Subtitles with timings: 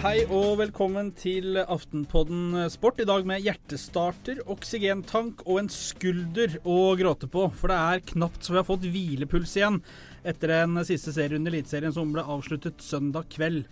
[0.00, 3.02] Hei og velkommen til Aftenpodden Sport.
[3.02, 7.42] I dag med hjertestarter, oksygentank og en skulder å gråte på.
[7.52, 9.76] For det er knapt så vi har fått hvilepuls igjen
[10.24, 13.66] etter en siste serierunde i Eliteserien som ble avsluttet søndag kveld.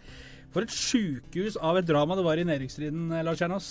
[0.52, 3.70] For et sjukehus av et drama det var i nedrykksstriden, Lars Kjernås.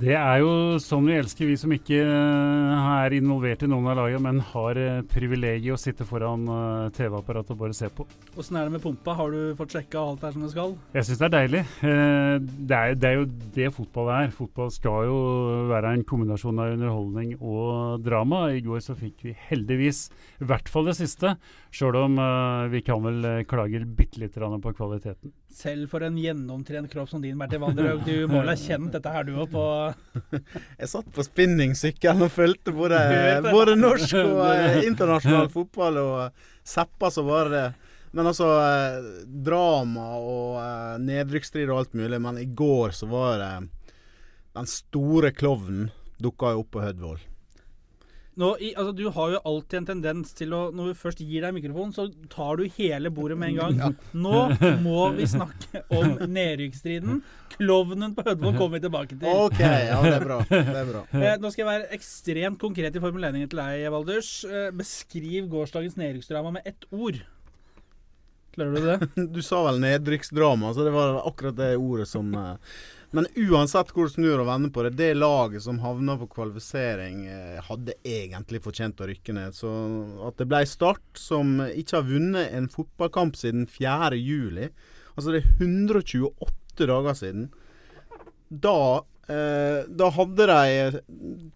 [0.00, 3.98] Det er jo sånn vi elsker, vi som ikke eh, er involvert i noen av
[3.98, 8.06] lagene, men har eh, privilegiet å sitte foran uh, TV-apparatet og bare se på.
[8.40, 9.12] Åssen er det med pumpa?
[9.18, 10.72] Har du fått sjekka alt er som det skal?
[10.96, 11.62] Jeg syns det er deilig.
[11.82, 13.26] Det, er, det, er, jo
[13.58, 14.32] det fotball er.
[14.38, 15.18] Fotball skal jo
[15.68, 18.46] være en kombinasjon av underholdning og drama.
[18.56, 20.06] I går så fikk vi heldigvis
[20.40, 21.34] i hvert fall det siste,
[21.74, 25.32] sjøl om uh, vi kan vel klage bitte litt på kvaliteten.
[25.50, 29.12] Selv for en gjennomtrent kropp som din, Bertil Wanderhaug, du må vel ha kjent dette
[29.14, 29.64] her du òg på
[30.80, 32.98] Jeg satt på spinningsykkelen og fulgte både,
[33.50, 37.64] både, norsk og eh, internasjonal fotball og seppa så var det.
[38.16, 39.10] Men altså eh,
[39.46, 42.20] Drama og eh, nedrykksstrid og alt mulig.
[42.22, 43.52] Men i går så var det
[44.56, 45.90] Den store klovnen
[46.20, 47.20] dukka jo opp på Hødvoll.
[48.38, 51.42] Nå, i, altså, du har jo alltid en tendens til å Når vi først gir
[51.42, 53.80] deg mikrofonen, så tar du hele bordet med en gang.
[53.80, 53.88] Ja.
[54.14, 54.44] Nå
[54.84, 57.20] må vi snakke om nedrykksstriden.
[57.56, 59.26] Klovnen på Hødvold kommer vi tilbake til.
[59.28, 60.38] Ok, ja, det er bra.
[60.48, 61.02] Det er bra.
[61.18, 64.30] Eh, nå skal jeg være ekstremt konkret i formuleringen til deg, Valders.
[64.46, 67.20] Eh, beskriv gårsdagens nedrykksdrama med ett ord.
[68.54, 69.10] Klarer du det?
[69.34, 72.80] Du sa vel nedrykksdrama, så det var akkurat det ordet som eh,
[73.16, 77.24] men uansett hvor du snur og vender på det, det laget som havna på kvalifisering,
[77.26, 79.56] eh, hadde egentlig fortjent å rykke ned.
[79.56, 79.70] Så
[80.28, 84.14] at det ble Start, som ikke har vunnet en fotballkamp siden 4.
[84.20, 84.68] juli,
[85.16, 87.48] altså det er 128 dager siden,
[88.50, 88.78] da
[89.30, 91.00] eh, da hadde de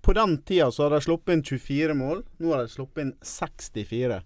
[0.02, 2.22] På den tida så hadde de sluppet inn 24 mål.
[2.38, 4.20] Nå har de sluppet inn 64.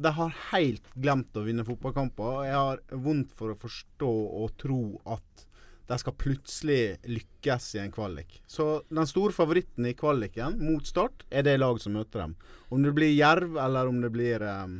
[0.00, 2.44] De har helt glemt å vinne fotballkamper.
[2.46, 5.46] Jeg har vondt for å forstå og tro at
[5.90, 8.38] de skal plutselig lykkes i en kvalik.
[8.46, 12.36] Så den store favoritten i kvaliken mot Start er det laget som møter dem.
[12.70, 14.78] Om det blir Jerv eller om det blir um,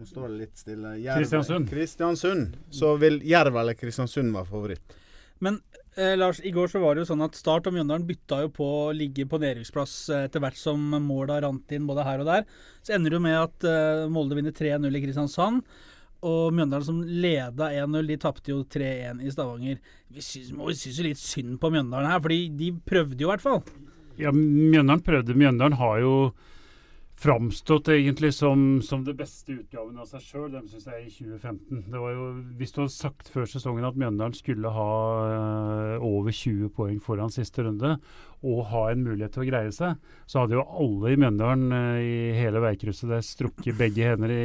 [0.00, 0.94] Nå står det litt stille.
[1.02, 1.68] Jerv, Kristiansund.
[1.70, 2.56] Kristiansund.
[2.72, 4.96] Så vil Jerv eller Kristiansund være favoritt.
[5.44, 5.60] Men
[5.98, 8.50] eh, Lars, i går så var det jo sånn at Start og Mjøndalen bytta jo
[8.56, 12.30] på å ligge på nedrykksplass eh, etter hvert som måla rant inn både her og
[12.32, 12.48] der.
[12.80, 15.66] Så ender det jo med at eh, Molde vinner 3-0 i Kristiansand
[16.22, 19.80] og Mjøndalen som leda 1-0, de tapte jo 3-1 i Stavanger.
[20.12, 23.32] Vi syns, vi syns jo litt synd på Mjøndalen her, fordi de prøvde jo i
[23.32, 23.62] hvert fall.
[24.20, 25.36] Ja, Mjøndalen prøvde.
[25.38, 26.14] Mjøndalen har jo
[27.22, 31.84] framstått egentlig som, som det beste utgaven av seg sjøl, dem syns jeg, i 2015.
[31.92, 32.26] Det var jo,
[32.58, 34.88] Hvis du hadde sagt før sesongen at Mjøndalen skulle ha
[35.22, 37.94] uh, over 20 poeng foran siste runde,
[38.42, 42.02] og ha en mulighet til å greie seg, så hadde jo alle i Mjøndalen uh,
[42.02, 44.42] i hele veikrysset der strukket begge hender i,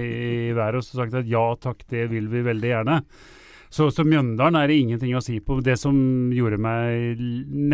[0.52, 3.02] i været og sagt at ja takk, det vil vi veldig gjerne.
[3.74, 5.60] Så, så Mjøndalen er det ingenting å si på.
[5.66, 5.98] Det som
[6.36, 7.20] gjorde meg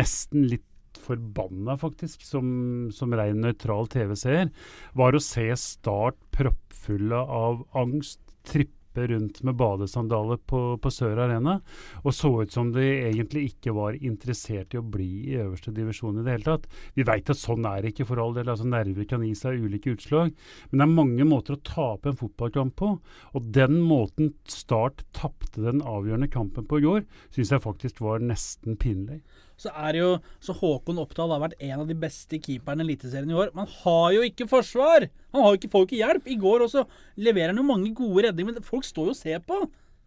[0.00, 0.66] nesten litt
[1.04, 2.46] forbanna, faktisk, som,
[2.94, 4.50] som rein nøytral TV-seer,
[4.96, 11.56] var å se Start proppfulle av angst, trippe rundt med badesandaler på, på, Sør Arena,
[12.04, 16.20] og så ut som de egentlig ikke var interessert i å bli i øverste divisjon
[16.20, 16.68] i det hele tatt.
[16.94, 19.64] Vi veit at sånn er det ikke for all del, altså nerver kan gi seg
[19.64, 20.30] ulike utslag,
[20.70, 22.92] men det er mange måter å tape en fotballkamp på,
[23.34, 27.02] og den måten Start tapte den avgjørende kampen på i går,
[27.34, 29.22] syns jeg faktisk var nesten pinlig
[29.60, 30.08] så er jo
[30.42, 33.52] så Håkon Oppdal har vært en av de beste keeperne i Eliteserien i år.
[33.56, 35.08] Man har jo ikke forsvar!
[35.34, 36.28] Han har jo ikke, får jo ikke hjelp.
[36.30, 36.84] I går også
[37.22, 39.60] leverer han jo mange gode redninger, men folk står jo og ser på.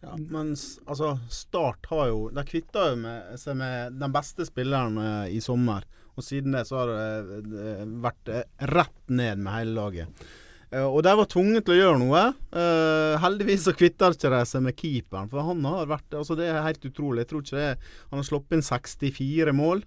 [0.04, 0.52] Ja, men
[0.86, 5.40] altså, Start har jo De kvitta jo med, seg med den beste spilleren eh, i
[5.42, 5.86] sommer.
[6.18, 10.28] Og siden det så har det eh, vært eh, rett ned med hele laget.
[10.68, 12.24] Uh, og de var tvunget til å gjøre noe.
[12.52, 16.48] Uh, heldigvis så kvitter ikke de seg med keeperen, for han har vært Altså Det
[16.50, 17.24] er helt utrolig.
[17.24, 17.70] Jeg tror ikke det
[18.10, 19.86] Han har sluppet inn 64 mål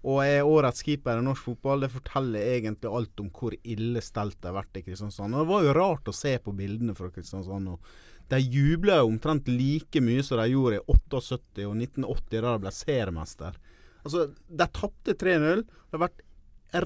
[0.00, 1.82] og er årets keeper i norsk fotball.
[1.84, 5.36] Det forteller egentlig alt om hvor ille stelt det har vært i Kristiansand.
[5.36, 7.74] Og Det var jo rart å se på bildene fra Kristiansand.
[7.74, 12.64] Og de jubla omtrent like mye som de gjorde i 78 og 1980, da de
[12.64, 13.60] ble seriemester.
[14.00, 15.64] Altså, De tapte 3-0.
[15.68, 16.24] Det har vært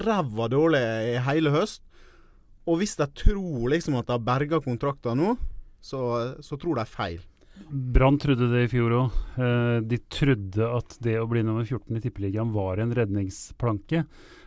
[0.03, 0.83] ræva dårlig
[1.13, 1.85] i hele høst.
[2.65, 5.35] Og hvis de tror liksom at de har berga kontrakter nå,
[5.85, 6.01] så,
[6.41, 7.19] så, tror de feil.
[7.69, 9.19] Brann trodde det i fjor òg.
[9.37, 14.01] Eh, de trodde at det å bli nummer 14 i Tippeligaen var en redningsplanke.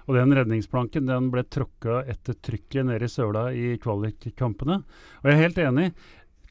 [0.08, 4.80] Og den redningsplanken den ble tråkka ettertrykkelig ned i søla i kvalikkampene.
[5.20, 5.88] Og jeg er helt enig.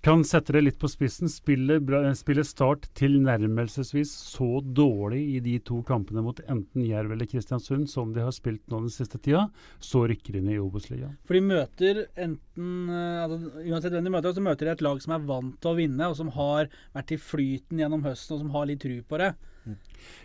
[0.07, 1.27] Kan sette det litt på spissen.
[1.27, 7.27] Spiller, bra- spiller Start tilnærmelsesvis så dårlig i de to kampene mot enten Jerv eller
[7.27, 9.47] Kristiansund som de har spilt nå den siste tida,
[9.83, 11.17] så rykker de ned i Obos-ligaen.
[11.27, 15.03] For de møter enten eh, altså, Uansett hvem de møter, så møter de et lag
[15.03, 18.45] som er vant til å vinne, og som har vært i flyten gjennom høsten, og
[18.45, 19.33] som har litt tru på det.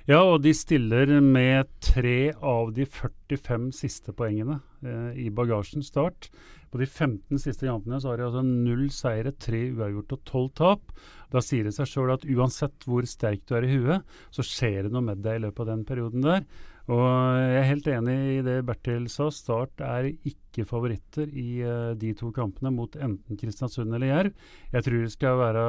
[0.06, 6.30] Ja, og de stiller med tre av de 45 siste poengene eh, i bagasjen start.
[6.72, 10.52] På de 15 siste kampene så har de altså null seire, tre uavgjort og tolv
[10.56, 10.92] tap.
[11.32, 14.86] Da sier det seg sjøl at uansett hvor sterk du er i huet, så skjer
[14.86, 16.46] det noe med deg i løpet av den perioden der.
[16.90, 17.02] Og
[17.38, 19.28] jeg er helt enig i det Bertil sa.
[19.30, 24.48] Start er ikke favoritter i uh, de to kampene mot enten Kristiansund eller Jerv.
[24.72, 25.66] Jeg tror de skal være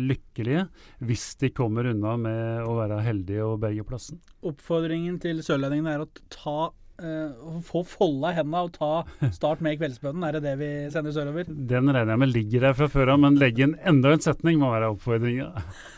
[0.00, 0.64] lykkelige
[1.04, 4.22] hvis de kommer unna med å være heldige og berge plassen.
[4.46, 9.80] Oppfordringen til sørlendingene er å ta å få folda i hendene og ta start med
[9.80, 10.26] kveldsbønnen.
[10.28, 11.48] Er det det vi sender sørover?
[11.50, 14.60] Den regner jeg med ligger der fra før av, men legge inn enda en setning
[14.62, 15.50] må være oppfordringa.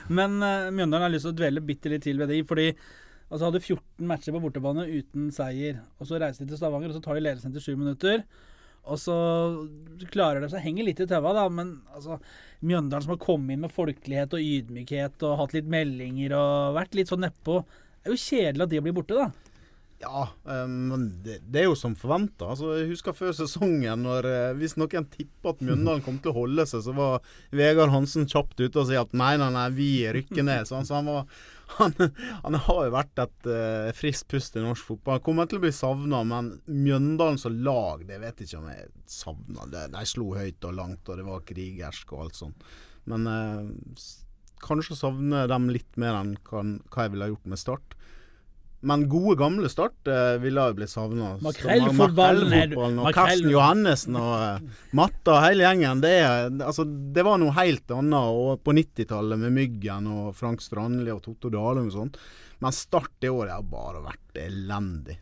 [0.09, 2.71] Men uh, Mjøndalen har lyst til å dvele bitte litt til ved de, fordi
[3.27, 5.83] altså hadde 14 matcher på bortebane uten seier.
[6.01, 8.23] og Så reiser de til Stavanger, og så tar de ledelsen til sju minutter.
[8.87, 9.17] Og så
[10.13, 12.21] klarer de seg, henger litt i taua, da, men altså
[12.63, 16.95] Mjøndalen som har kommet inn med folkelighet og ydmykhet og hatt litt meldinger og vært
[16.97, 17.59] litt sånn nedpå.
[18.07, 19.46] Er jo kjedelig at de blir borte, da.
[19.99, 22.51] Ja, eh, men det, det er jo som forventa.
[22.53, 26.41] Altså, jeg husker før sesongen, når eh, hvis noen tippa at Mjøndalen kom til å
[26.43, 27.25] holde seg, så var
[27.57, 30.69] Vegard Hansen kjapt ute og sa at nei, nei, nei, vi rykker ned.
[30.69, 31.25] Så han, så han, var,
[31.79, 31.97] han,
[32.45, 35.23] han har jo vært et uh, friskt pust i norsk fotball.
[35.25, 38.93] Kommer til å bli savna, men Mjøndalen som lag, det vet jeg ikke om jeg
[39.17, 39.69] savna.
[39.73, 42.71] De, de slo høyt og langt, og det var krigersk og alt sånt.
[43.09, 44.07] Men uh,
[44.61, 47.97] kanskje savner dem litt mer enn hva jeg ville ha gjort med Start.
[48.87, 51.33] Men gode, gamle Start eh, ville jo blitt savna.
[51.43, 56.03] Makrellfotballen og Karsten Johannessen og eh, Matta og hele gjengen.
[56.05, 60.63] Det, er- altså, det var noe helt annet og på 90-tallet med Myggen og Frank
[60.65, 62.19] Strandli og Totto Dalum og sånt.
[62.63, 65.19] Men Start i år har bare vært elendig.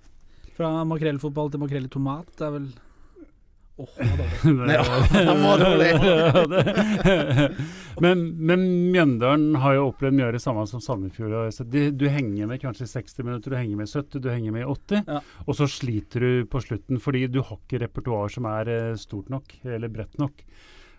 [0.55, 2.69] Fra makrellfotball til makrell i tomat er vel
[3.77, 4.05] Åh, det
[5.43, 5.89] var dårlig.
[5.99, 7.57] Ja, den var dårlig.
[8.01, 11.35] men, men Mjøndalen har jo opplevd mye av det samme som Sandefjord.
[11.55, 14.67] så de- Du henger med kanskje 60 minutter, du henger med 70, du henger med
[14.67, 15.03] 80.
[15.07, 15.21] Ja.
[15.47, 19.29] Og så sliter du på slutten fordi du har ikke repertoar som er eh, stort
[19.33, 20.45] nok, eller bredt nok.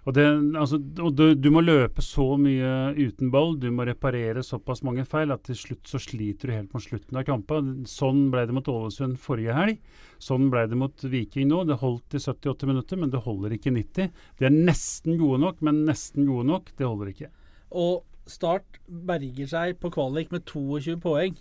[0.06, 0.24] Og, det,
[0.60, 5.02] altså, og du, du må løpe så mye uten ball, du må reparere såpass mange
[5.10, 7.72] feil at til slutt så sliter du helt mot slutten av kampen.
[7.90, 9.80] Sånn ble det mot Ålesund forrige helg.
[10.22, 11.64] Sånn ble det mot Viking nå.
[11.66, 14.12] Det holdt i 78 minutter, men det holder ikke i 90.
[14.38, 17.32] De er nesten gode nok, men nesten gode nok, det holder ikke.
[17.74, 21.36] Og Start berger seg på kvalik med 22 poeng.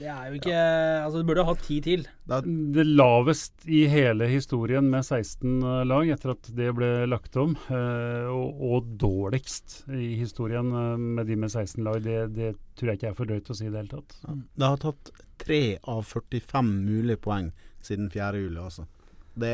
[0.00, 2.06] Det er jo ikke Altså, du burde ha hatt ti til.
[2.30, 2.40] Det,
[2.74, 8.28] Det lavest i hele historien med 16 lag etter at det ble lagt om, eh,
[8.30, 13.00] og, og dårligst i historien eh, med de med 16 lag, det, det tror jeg
[13.00, 14.16] ikke er for drøyt å si i det hele tatt.
[14.56, 15.12] det har tatt
[15.44, 17.52] 3 av 45 mulige poeng
[17.84, 18.40] siden 4.
[18.40, 18.86] juli, altså.
[19.40, 19.52] Det,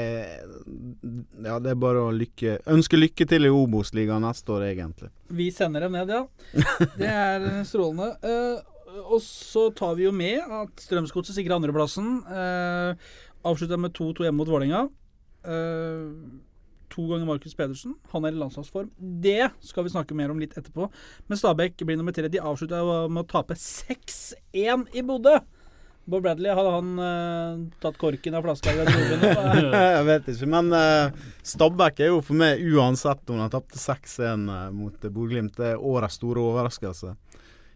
[1.44, 5.10] ja, det er bare å lykke, ønske lykke til i Obos-ligaen neste år, egentlig.
[5.28, 6.24] Vi sender dem ned, ja.
[7.00, 8.14] Det er strålende.
[8.24, 12.18] Eh, og så tar vi jo med at Strømsgodset sikrer andreplassen.
[12.26, 13.14] Eh,
[13.46, 14.86] Avslutta med 2-2 hjemme mot Vålerenga.
[15.46, 16.06] Eh,
[16.90, 17.94] to ganger Markus Pedersen.
[18.12, 18.90] Han er i landslagsform.
[18.96, 20.88] Det skal vi snakke mer om litt etterpå.
[21.28, 22.30] Men Stabæk blir nummer tre.
[22.32, 25.38] De avslutta med å tape 6-1 i Bodø.
[26.06, 29.72] Bob Bradley, hadde han uh, tatt korken av flaska i garderoben?
[29.96, 34.44] jeg vet ikke, men uh, Stabæk er jo for meg uansett om de tapte 6-1
[34.46, 35.56] uh, mot Bodø-Glimt.
[35.58, 37.10] Det er årets store overraskelse.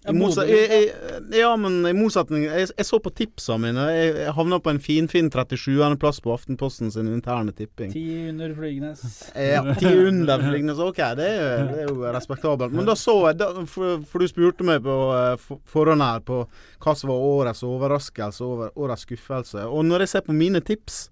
[0.01, 3.83] Ja, I motsa- jeg, jeg, ja, men i motsetning Jeg, jeg så på tipsa mine.
[3.93, 7.93] Jeg, jeg havna på en finfin 37.-plass på Aftenposten sin interne tipping.
[7.93, 9.03] Ti under Flygnes.
[9.37, 10.81] Ja, ti under Flygnes.
[10.81, 12.73] OK, det er, det er jo respektabelt.
[12.73, 16.25] Men da så jeg, da, for, for du spurte meg på eh, for- forhånd her
[16.25, 16.41] på
[16.81, 19.67] hva som var årets overraskelse og årets skuffelse.
[19.69, 21.11] Og når jeg ser på mine tips,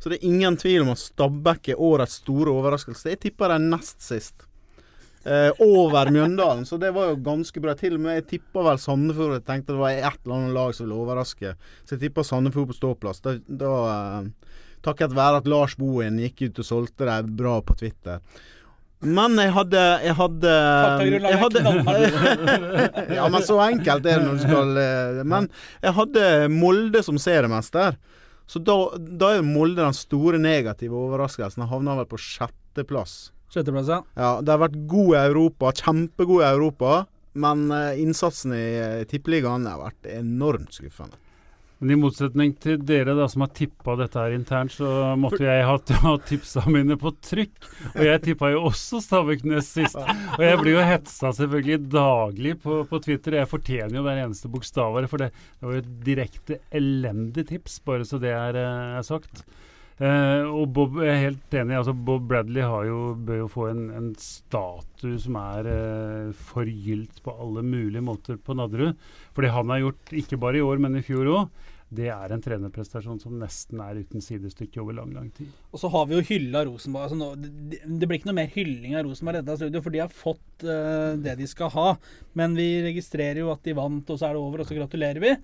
[0.00, 3.12] så det er ingen tvil om at Stabæk er årets store overraskelse.
[3.12, 4.48] Jeg tipper dem nest sist.
[5.22, 7.76] Eh, over Mjøndalen, så det var jo ganske bra.
[7.78, 9.36] Til og med jeg tippa vel Sandefjord.
[9.38, 11.52] Jeg tenkte det var et eller annet lag som ville overraske.
[11.84, 13.22] Så jeg tippa Sandefjord på ståplass.
[13.22, 14.32] Da, da eh,
[14.82, 18.18] Takket være at Lars Bohin gikk ut og solgte det bra på Twitter.
[19.02, 20.54] Men jeg hadde Jeg hadde,
[21.22, 21.62] jeg hadde.
[23.18, 25.48] Ja, men så enkelt er det når du skal eh, Men
[25.82, 27.98] jeg hadde Molde som seriemester.
[28.50, 31.62] Så da, da er Molde den store negative overraskelsen.
[31.62, 33.30] Han havna vel på sjetteplass.
[33.52, 34.02] Sjetteplass, ja.
[34.16, 37.02] Ja, de har vært gode i Europa, kjempegode i Europa.
[37.32, 41.16] Men eh, innsatsen i uh, tippeligaen har vært enormt skuffende.
[41.82, 45.64] Men i motsetning til dere da som har tippa dette her internt, så måtte jeg
[45.66, 45.72] ha,
[46.04, 47.56] ha tipsa mine på trykk.
[47.96, 49.98] Og jeg tippa jo også Stabæk-Nes sist.
[49.98, 53.40] Og jeg blir jo hetsa selvfølgelig daglig på, på Twitter.
[53.40, 57.80] Jeg fortjener jo hver eneste bokstav for det, det var jo et direkte elendig tips,
[57.82, 59.42] bare så det er, eh, er sagt.
[60.02, 61.76] Eh, og Bob jeg er helt enig.
[61.78, 67.34] altså Bob Bradley jo, bør jo få en, en statue som er eh, forgylt på
[67.44, 68.98] alle mulige måter på Nadderud.
[69.30, 72.32] For det han har gjort, ikke bare i år, men i fjor òg, det er
[72.32, 75.50] en trenerprestasjon som nesten er uten sidestykke over lang lang tid.
[75.70, 77.04] Og så har vi jo hylla Rosenborg.
[77.04, 80.00] Altså nå, det, det, blir ikke noe mer hylling av Rosenborg dette studioet, for de
[80.02, 81.88] har fått eh, det de skal ha.
[82.38, 85.22] Men vi registrerer jo at de vant, og så er det over, og så gratulerer
[85.22, 85.34] vi.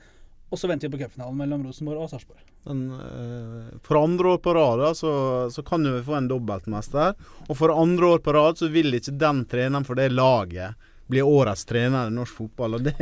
[0.48, 2.40] Og så venter vi på cupfinalen mellom Rosenborg og Sarpsborg.
[2.68, 5.12] Uh, for andre år på rad så,
[5.52, 7.16] så, kan vi få en dobbeltmester.
[7.48, 10.78] Og for andre år på rad så vil ikke den treneren for det laget
[11.08, 12.76] bli årets trener i norsk fotball.
[12.76, 12.94] Og det,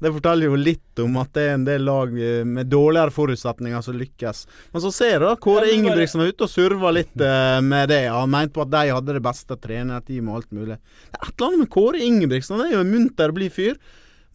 [0.00, 3.84] det, forteller jo litt om at det er en del lag eh, med dårligere forutsetninger
[3.84, 4.42] som lykkes.
[4.74, 8.02] Men så ser du da Kåre Ingebrigtsen var ute og surva litt uh, med det.
[8.12, 10.76] Han mente på at de hadde det beste trenerteamet og alt mulig.
[10.76, 12.58] Det er et eller annet med Kåre Ingebrigtsen.
[12.60, 13.80] Han er jo en munter, blid fyr.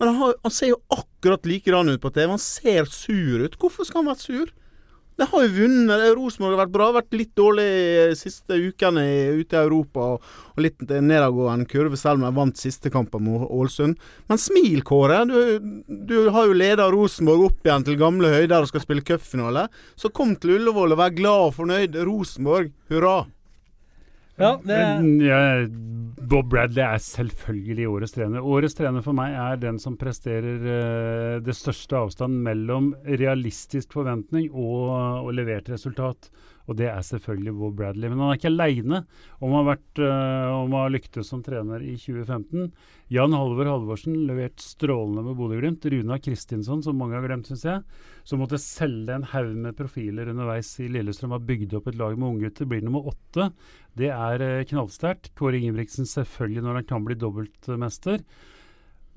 [0.01, 2.31] Men han, har, han, ser jo akkurat likedan ut på TV.
[2.33, 3.57] Han ser sur ut.
[3.61, 4.47] Hvorfor skal han være sur?
[5.21, 6.05] De har jo vunnet.
[6.17, 6.87] Rosenborg har vært bra.
[6.95, 7.65] Vært litt dårlig
[8.09, 9.03] de siste ukene
[9.37, 10.15] ute i Europa.
[10.15, 10.31] Og,
[10.65, 14.01] litt nedadgående kurve, selv om de vant siste kampen mot Ålesund.
[14.25, 15.21] Men smil, Kåre.
[15.29, 19.67] Du, du har jo leda Rosenborg opp igjen til gamle høyder og skal spille cupfinale.
[19.93, 22.01] Så kom til Ullevål og vær glad og fornøyd.
[22.09, 23.19] Rosenborg, hurra!
[24.41, 25.87] Ja, det...
[26.31, 28.45] Bob Bradley er selvfølgelig årets trener.
[28.45, 34.47] Årets trener for meg er den som presterer uh, det største avstanden mellom realistisk forventning
[34.53, 34.93] og,
[35.25, 36.29] og levert resultat.
[36.69, 38.09] Og det er selvfølgelig Bo Bradley.
[38.09, 39.01] Men han er ikke aleine
[39.39, 40.03] om, uh,
[40.55, 42.69] om å ha lyktes som trener i 2015.
[43.11, 45.87] Jan Halvor Halvorsen levert strålende med Bodø-Glimt.
[45.91, 47.83] Runa Kristinsson, som mange har glemt, syns jeg,
[48.27, 52.15] som måtte selge en haug med profiler underveis i Lillestrøm, har bygd opp et lag
[52.15, 53.51] med unggutter, blir nummer åtte.
[53.97, 55.33] Det er uh, knallsterkt.
[55.39, 58.23] Kåre Ingebrigtsen selvfølgelig når han kan bli dobbeltmester.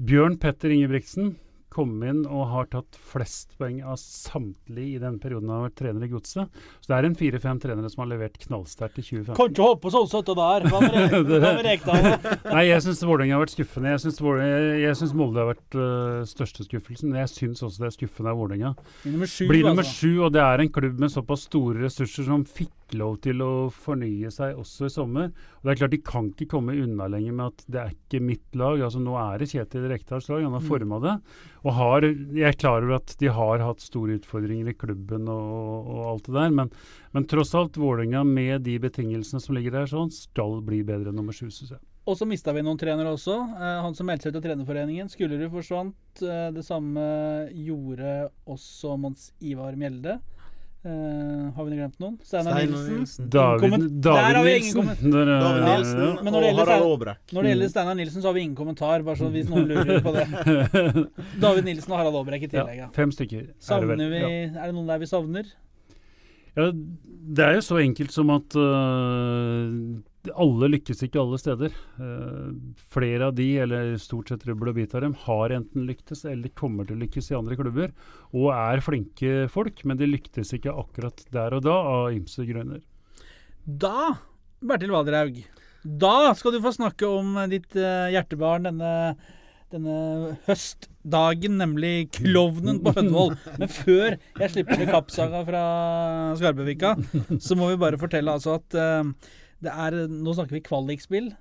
[0.03, 1.37] Bjørn Petter Ingebrigtsen
[1.75, 5.79] kom inn og har tatt flest poeng av samtlige i den perioden han har vært
[5.81, 6.61] trener i Godset.
[6.81, 9.39] Så det er en fire-fem trenere som har levert knallsterkt i 2015.
[9.39, 10.69] Kan ikke på sånn der!
[10.71, 12.09] Hva med Rekdal?
[12.55, 13.95] Nei, jeg syns Vålerenga har vært skuffende.
[13.95, 17.17] Jeg syns Molde har vært uh, største skuffelsen.
[17.19, 18.75] Jeg syns også det er skuffende av Vålerenga.
[19.05, 20.15] Blir nummer altså.
[20.25, 24.31] og det er en klubb med såpass store ressurser som fikk lov til å fornye
[24.35, 25.31] seg også i sommer.
[25.61, 28.23] Og det er klart De kan ikke komme unna lenger med at det er ikke
[28.25, 28.81] mitt lag.
[28.81, 30.69] altså Nå er det Kjetil Rekdals lag, han har mm.
[30.69, 31.15] forma det.
[31.65, 35.89] Og har, jeg er klar over at de har hatt store utfordringer i klubben og,
[35.95, 36.71] og alt det der, men,
[37.17, 41.21] men tross alt, Vålerenga med de betingelsene som ligger der, sånn, skal bli bedre enn
[41.21, 41.83] nummer sju, syns jeg.
[42.05, 43.35] Og så mista vi noen trenere også.
[43.57, 45.09] Eh, han som meldte seg til Trenerforeningen.
[45.09, 46.21] Skullerud forsvant.
[46.21, 47.05] Eh, det samme
[47.57, 50.19] gjorde også Mons Ivar Mjelde.
[50.85, 52.19] Uh, har vi glemt noen?
[52.21, 53.29] Steinar Nilsen.
[53.33, 54.91] David, David Nilsen.
[55.01, 56.03] Der, uh, David Nilsen
[56.69, 56.77] ja.
[56.77, 57.23] Aabrekk.
[57.33, 60.03] Når det gjelder Steinar Nilsen, så har vi ingen kommentar, bare så hvis noen lurer
[60.05, 60.27] på det.
[61.45, 62.83] David Nilsen og Harald Aabrekk i tillegg.
[62.83, 63.47] Ja, fem stykker.
[63.49, 65.49] Er det, vi, er det noen der vi savner?
[66.55, 69.73] Ja, det er jo så enkelt som at uh,
[70.33, 71.75] alle lykkes ikke alle steder.
[71.99, 72.55] Uh,
[72.95, 76.53] flere av de, eller stort sett rubbel og bit av dem, har enten lyktes eller
[76.57, 77.93] kommer til å lykkes i andre klubber.
[78.33, 82.81] Og er flinke folk, men de lyktes ikke akkurat der og da, av ymse grunner.
[83.65, 84.17] Da,
[84.65, 85.39] Bertil Valderhaug,
[85.85, 88.93] da skal du få snakke om ditt uh, hjertebarn denne,
[89.73, 89.99] denne
[90.49, 93.37] høstdagen, nemlig klovnen på Hødvoll.
[93.61, 95.65] Men før jeg slipper til kappsaga fra
[96.41, 96.95] Skarbevika,
[97.37, 99.33] så må vi bare fortelle altså at uh,
[99.71, 101.33] er, nå snakker vi kvalikspill.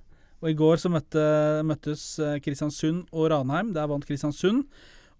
[0.43, 1.23] Og I går så møtte,
[1.67, 3.71] møttes eh, Kristiansund og Ranheim.
[3.75, 4.65] Der vant Kristiansund.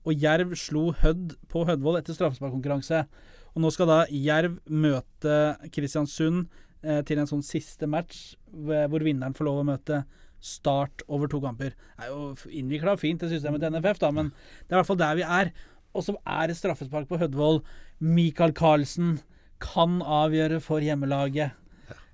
[0.04, 3.06] Og Jerv slo Hødd på Hødvoll etter straffesparkkonkurranse.
[3.54, 5.38] Og nå skal da Jerv møte
[5.72, 6.50] Kristiansund
[6.84, 10.04] eh, til en sånn siste match, hvor vinneren får lov å møte
[10.44, 11.72] Start over to kamper.
[11.72, 14.34] Det er jo innvikla fint, det systemet til NFF, da, men
[14.68, 15.54] det er i hvert fall der vi er.
[15.96, 17.62] Og så er det straffespark på Hødvoll.
[18.04, 19.22] Michael Carlsen
[19.64, 21.56] kan avgjøre for hjemmelaget.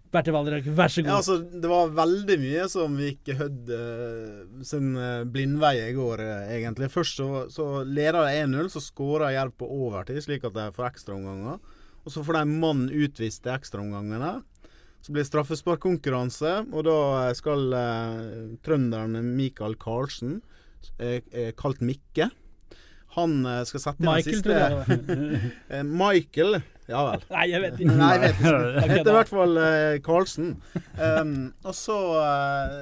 [0.09, 1.11] Bertil Valderhaug, vær så god.
[1.11, 6.23] Ja, altså, det var veldig mye som gikk Hødd uh, sin uh, blindvei i går,
[6.25, 6.89] uh, egentlig.
[6.93, 10.89] Først så, så leder de 1-0, så skårer Jerv på overtid, slik at de får
[10.89, 11.61] ekstraomganger.
[12.01, 14.39] Og så får de mann utvist til ekstraomgangene.
[15.05, 16.97] Så blir det straffesparkkonkurranse, og da
[17.37, 17.69] skal
[18.65, 20.39] trønderen Michael Karlsen,
[21.59, 22.27] kalt Mikke
[23.15, 27.25] han skal sette inn Michael, den siste Michael ja vel.
[27.29, 27.95] Nei, jeg vet ikke.
[27.99, 28.83] Nei, jeg vet ikke.
[28.89, 29.59] Heter i hvert fall
[30.05, 30.47] Carlsen Karlsen.
[30.97, 31.97] Um, og så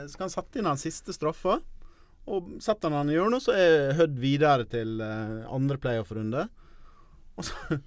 [0.07, 1.57] skal han sette inn den siste straffa.
[2.31, 6.47] Og setter han den i hjørnet, så er Hødd videre til andre playoff-runde.
[7.37, 7.77] Og så,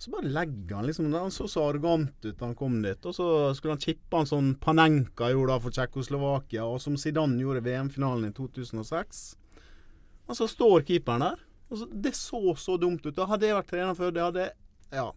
[0.00, 3.06] så bare legger han liksom Han så så arrogant ut da han kom dit.
[3.06, 7.40] Og så skulle han chippe han sånn Panenka gjorde da for Tsjekkoslovakia, og som Zidane
[7.42, 9.22] gjorde i VM-finalen i 2006.
[10.30, 11.46] Og så står keeperen der.
[11.70, 13.14] Og så, det så så dumt ut.
[13.16, 14.52] Da hadde jeg vært trener før, det hadde
[14.94, 15.10] Ja.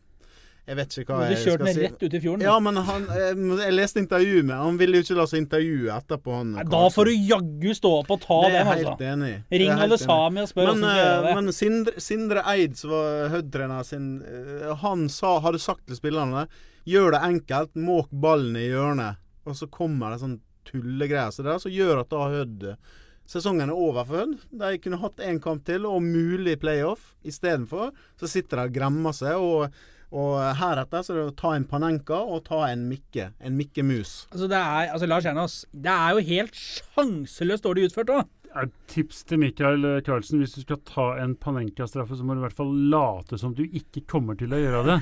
[0.64, 1.44] Jeg vet ikke hva jeg skal si.
[1.44, 2.44] Du kjørte den rett ut i fjorden.
[2.46, 6.36] Ja, men han, jeg, leste intervjuet med Han ville jo ikke la seg intervjue etterpå.
[6.38, 8.94] Han, Nei, da får du jaggu stå opp og ta det den, altså.
[9.02, 10.06] Det er Ring jeg helt alle enig i.
[10.06, 11.34] sami og spør Men, hvordan skal eh, gjøre det.
[11.36, 16.48] men Sindre, Sindre Eid, som var Hødd-trener sin, eh, han sa, hadde sagt til spillerne
[16.88, 19.20] Gjør det enkelt, måk ballen i hjørnet.
[19.44, 22.66] Og så kommer det sånn tullegreier som det der, som gjør at da Hødd
[23.30, 24.36] Sesongen er over for Hødd.
[24.60, 27.14] De kunne hatt én kamp til, og mulig playoff.
[27.24, 29.40] Istedenfor så sitter de og gremmer seg.
[29.40, 29.78] Og,
[30.14, 33.32] og heretter så er det å ta en Panenka og ta en Mikke.
[33.40, 34.28] En Mikke Mus.
[34.34, 38.30] Altså, det er, altså, Lars Ernås, det er jo helt sjanseløst dårlig utført òg.
[38.62, 40.42] Et tips til Mikael Karlsen.
[40.42, 43.64] Hvis du skal ta en Panenka-straffe, så må du i hvert fall late som du
[43.66, 44.98] ikke kommer til å gjøre det.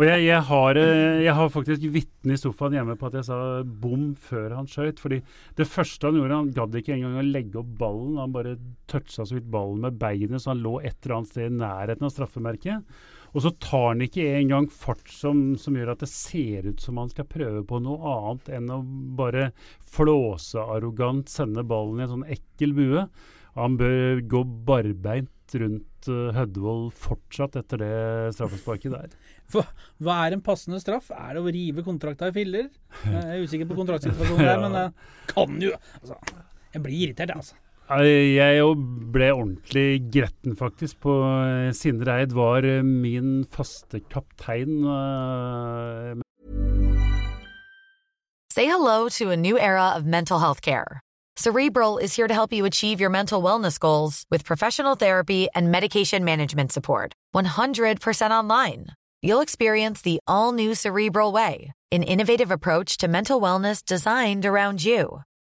[0.00, 3.28] Og jeg, jeg, har, eh, jeg har faktisk vitne i sofaen hjemme på at jeg
[3.28, 5.02] sa bom før han skøyt.
[5.02, 5.20] fordi
[5.58, 8.16] det første han gjorde, han gadd ikke engang å legge opp ballen.
[8.22, 8.56] Han bare
[8.90, 12.08] toucha så vidt ballen med beinet, så han lå et eller annet sted i nærheten
[12.08, 12.98] av straffemerket.
[13.34, 17.00] Og så tar han ikke engang fart som, som gjør at det ser ut som
[17.00, 18.80] han skal prøve på noe annet enn å
[19.18, 19.50] bare
[19.96, 23.06] flåsearrogant sende ballen i en sånn ekkel bue.
[23.56, 27.92] Han bør gå barbeint rundt uh, Hødvold fortsatt etter det
[28.36, 29.14] straffesparket der.
[30.02, 31.12] Hva er en passende straff?
[31.14, 32.68] Er det å rive kontrakta i filler?
[33.04, 36.18] Jeg er usikker på kontraktsituasjonen der, men jeg kan jo altså,
[36.74, 37.56] Jeg blir irritert, altså.
[37.88, 38.62] Jeg
[39.12, 40.98] ble ordentlig gretten, faktisk.
[41.00, 44.82] På eh, Sindre Eid var eh, min faste kaptein.
[44.84, 46.22] eh,
[48.52, 51.00] Say hello to a new era of mental health care.
[51.36, 55.70] Cerebral is here to help you achieve your mental wellness goals with professional therapy and
[55.70, 57.12] medication management support.
[57.34, 58.86] 100% online.
[59.20, 64.82] You'll experience the all new Cerebral Way, an innovative approach to mental wellness designed around
[64.82, 65.20] you.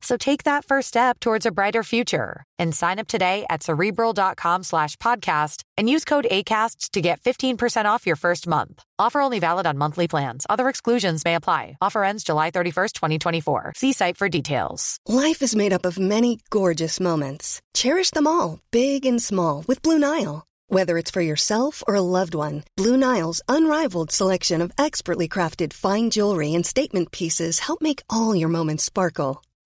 [0.00, 4.62] So take that first step towards a brighter future and sign up today at cerebral.com
[4.62, 8.82] slash podcast and use code ACAST to get 15% off your first month.
[8.98, 10.46] Offer only valid on monthly plans.
[10.48, 11.76] Other exclusions may apply.
[11.80, 13.72] Offer ends July 31st, 2024.
[13.76, 14.98] See site for details.
[15.06, 17.60] Life is made up of many gorgeous moments.
[17.74, 20.44] Cherish them all, big and small, with Blue Nile.
[20.70, 25.72] Whether it's for yourself or a loved one, Blue Nile's unrivaled selection of expertly crafted
[25.72, 29.42] fine jewelry and statement pieces help make all your moments sparkle.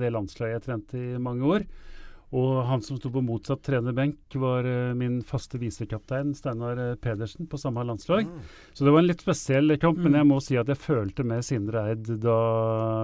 [0.00, 1.66] det landslaget jeg trente i mange år.
[2.32, 7.44] Og han som sto på motsatt trenerbenk, var uh, min faste visekaptein Steinar eh, Pedersen
[7.44, 8.24] på samme landslag.
[8.72, 11.44] Så det var en litt spesiell kamp, men jeg må si at jeg følte med
[11.44, 12.38] Sindre Eid da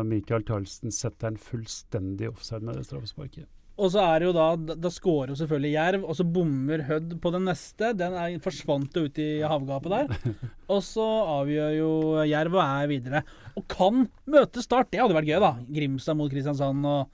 [0.08, 3.44] Michael Carlsen setter den fullstendig offside med det straffesparket.
[3.78, 7.12] Og så er det jo da Da, scorer jo selvfølgelig Jerv, og så bommer Hødd
[7.22, 7.92] på den neste.
[7.94, 10.34] Den er, forsvant jo ut i havgapet der.
[10.74, 11.04] Og så
[11.38, 11.90] avgjør jo
[12.28, 13.22] Jerv og er videre.
[13.56, 14.90] Og kan møte Start.
[14.92, 15.52] Det hadde vært gøy, da.
[15.78, 16.84] Grimstad mot Kristiansand.
[16.84, 17.08] og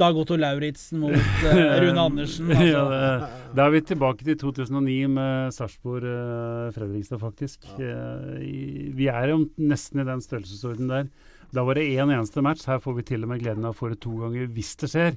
[0.00, 2.48] Dag Otto Lauritzen mot uh, Rune Andersen.
[2.56, 2.66] Altså.
[2.66, 7.66] ja, det, da er vi tilbake til 2009 med Sarpsborg-Fredrikstad, faktisk.
[7.78, 11.08] Eh, i- vi er jo nesten i den størrelsesorden der.
[11.52, 12.64] Da var det én eneste match.
[12.66, 14.88] Her får vi til og med gleden av å få det to ganger hvis det
[14.92, 15.16] skjer.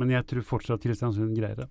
[0.00, 1.70] Men jeg tror fortsatt Kristiansund greier det.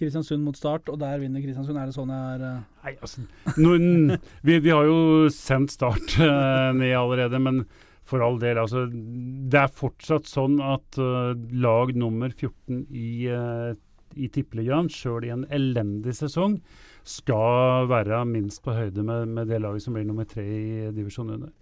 [0.00, 1.78] Kristiansund mot Start, og der vinner Kristiansund.
[1.78, 2.64] Er det sånn jeg er Uh...
[2.86, 3.26] Nei, altså,
[3.60, 7.64] noen, vi, vi har jo sendt Start uh, ned allerede, men
[8.10, 8.58] for all del.
[8.62, 13.74] Altså, det er fortsatt sånn at uh, lag nummer 14 i, uh,
[14.16, 16.58] i Tippeligaen, sjøl i en elendig sesong,
[17.06, 21.38] skal være minst på høyde med, med det laget som blir nummer tre i divisjonen
[21.38, 21.52] under.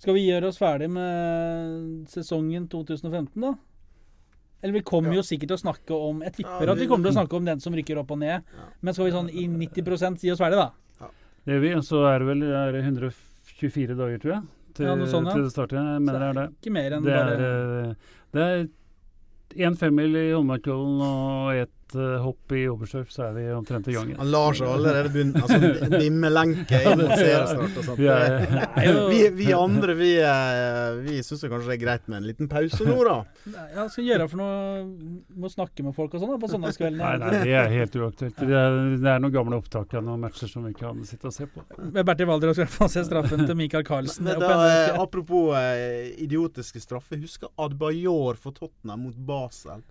[0.00, 3.52] Skal vi gjøre oss ferdig med sesongen 2015, da?
[4.60, 7.08] Eller vi kommer jo sikkert til å snakke om Jeg tipper Ja, at vi kommer
[7.08, 8.44] til å snakke om den som rykker opp og ned.
[8.84, 11.08] Men skal vi sånn i 90 si oss ferdig, da?
[11.46, 14.42] Det gjør vi, og så er det vel er det 124 dager, tror jeg,
[14.76, 15.22] til, ja.
[15.32, 15.78] til det starter.
[15.80, 16.46] Jeg mener det er det.
[16.60, 17.48] Ikke mer enn Det er, bare
[17.80, 17.94] eh,
[18.36, 23.44] det er én femmil i Holmenkollen og ett eh, hopp i Oberstdorf, så er vi
[23.54, 24.08] omtrent i gang.
[24.10, 24.18] igjen.
[24.20, 25.58] Han Lars har allerede begynt altså,
[25.98, 28.00] Bimmelenke inn mot seriestart og sånt.
[28.00, 32.50] Vi Vi, vi andre vi, eh, vi syns kanskje det er greit med en liten
[32.50, 33.16] pause nå, da.
[33.74, 37.00] Ja, skal gjøre for noe Må snakke med folk og sånn på søndagskveldene.
[37.04, 38.38] nei, nei, det er helt uaktuelt.
[38.40, 41.36] Det er, det er noen gamle opptak av noen matcher som vi kan sitte og
[41.36, 41.64] se på.
[42.00, 44.24] Bertil Walder skal få se straffen til Michael Carlsen.
[44.26, 47.20] Men, da, eh, apropos eh, idiotiske straffer.
[47.22, 49.82] Husker Adbayor for Tottenham mot Basel.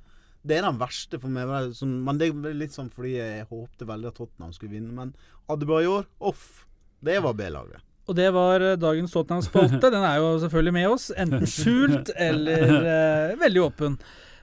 [0.47, 1.47] Det er den verste for meg.
[1.47, 4.55] men det er Sånn, men det er litt sånn fordi jeg håpte veldig at Tottenham
[4.55, 4.95] skulle vinne.
[4.95, 5.13] Men
[5.51, 6.65] Adebayor off.
[7.03, 7.83] Det var B-laget.
[8.09, 9.91] Og det var eh, dagens Tottenham-spalte.
[9.93, 11.09] Den er jo selvfølgelig med oss.
[11.13, 13.99] Enten skjult eller uh, veldig åpen.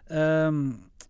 [0.07, 0.61] Um,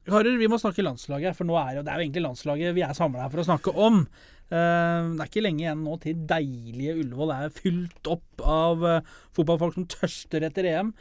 [0.06, 2.84] Karer, vi må snakke landslaget, for nå er jo, det er jo egentlig landslaget vi
[2.86, 4.04] er samla her for å snakke om.
[4.46, 9.14] Uh, det er ikke lenge igjen nå til deilige Ullevål er fylt opp av uh,
[9.34, 10.92] fotballfolk som tørster etter EM.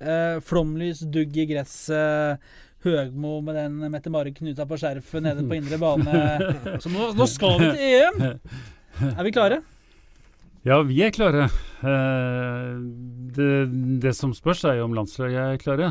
[0.00, 2.42] Uh, flomlys, dugg i gresset,
[2.84, 6.24] Høgmo med den Mette-Marit knuta på skjerfet nede på indre bane.
[6.82, 8.26] Så nå, nå skal vi til EM!
[9.14, 9.62] Er vi klare?
[10.64, 11.48] Ja, vi er klare.
[11.84, 12.68] Eh,
[13.36, 13.48] det,
[14.00, 15.90] det som spørs, er jo om landslaget er klare.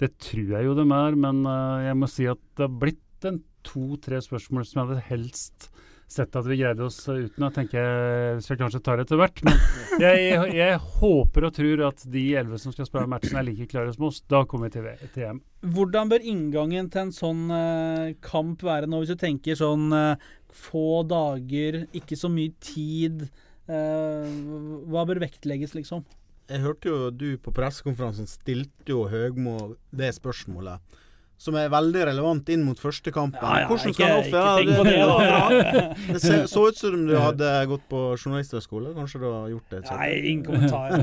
[0.00, 3.28] Det tror jeg jo de er, men eh, jeg må si at det har blitt
[3.28, 5.68] en to-tre spørsmål som jeg hadde helst
[6.10, 7.46] sett at vi greide oss uten.
[7.46, 9.42] å tenke jeg vi kanskje tar det etter hvert.
[9.46, 9.56] Men
[10.04, 13.94] jeg, jeg håper og tror at de elleve som skal spille matchen, er like klare
[13.94, 14.20] som oss.
[14.30, 15.40] Da kommer vi til, til EM.
[15.74, 20.30] Hvordan bør inngangen til en sånn eh, kamp være nå, hvis du tenker sånn eh,
[20.54, 23.26] få dager, ikke så mye tid?
[23.70, 24.34] eh,
[24.90, 26.04] hva bør vektlegges, liksom?
[26.50, 30.82] Jeg hørte jo du på pressekonferansen stilte jo Høgmo det spørsmålet.
[31.36, 33.42] Som er veldig relevant inn mot første kampen.
[33.68, 35.82] Hvordan skal han oppføre det.
[36.14, 38.92] Det ser- så ut som du hadde gått på journalisthøgskole.
[38.96, 39.80] Kanskje du har gjort det?
[39.90, 40.94] Nei, ingen kommentar.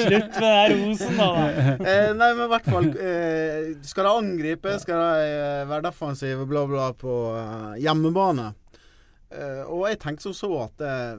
[0.00, 1.30] Slutt med den rosen, da.
[1.86, 4.72] Eh, nei, men i hvert fall eh, Skal de angripe?
[4.82, 8.48] Skal de eh, være defensive, bla, bla, på eh, hjemmebane?
[9.30, 11.14] Eh, og jeg tenker som så at eh,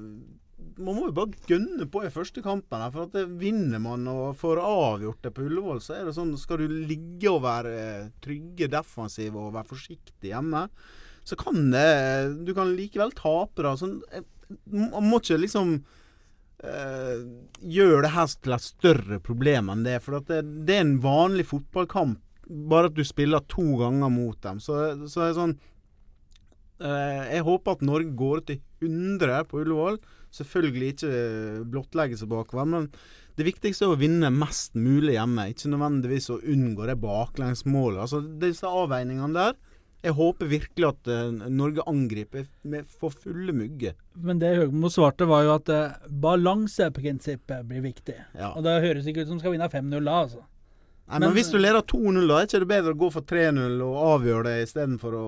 [0.77, 2.81] man må jo bare gønne på i første kampen.
[2.81, 6.15] her, For at det vinner man og får avgjort det på Ullevål, så er det
[6.17, 10.67] sånn Skal du ligge og være eh, trygge defensiv og være forsiktig hjemme,
[11.27, 13.75] så kan det Du kan likevel tape, da.
[13.79, 14.25] Sånn, eh,
[14.71, 15.73] man må ikke liksom
[16.63, 17.23] eh,
[17.61, 19.97] gjøre det her til et større problem enn det.
[20.05, 24.61] For det, det er en vanlig fotballkamp, bare at du spiller to ganger mot dem.
[24.63, 24.77] Så,
[25.11, 25.57] så er det sånn
[26.79, 29.99] eh, Jeg håper at Norge går til 100 på Ullevål.
[30.37, 31.13] Selvfølgelig ikke
[31.73, 32.91] blottlegge seg bakover, men
[33.37, 35.49] det viktigste er å vinne mest mulig hjemme.
[35.51, 37.99] Ikke nødvendigvis å unngå det baklengsmålet.
[38.07, 39.57] Altså, disse avveiningene der
[40.05, 43.95] Jeg håper virkelig at uh, Norge angriper med for fulle mugger.
[44.13, 48.15] Men det Høgmo svarte, var jo at uh, balanseprinsippet blir viktig.
[48.37, 48.51] Ja.
[48.53, 50.43] Og det høres ikke ut som skal vinne 5-0 da, altså.
[51.07, 53.25] Nei, men, Men- hvis du leder 2-0, da er ikke det bedre å gå for
[53.29, 55.27] 3-0 og avgjøre det istedenfor å,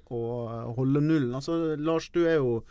[0.00, 1.34] å, å holde nullen?
[1.36, 2.62] Altså, Lars, du er jo